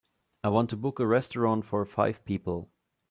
[0.43, 2.71] I want to book a restaurant for five people.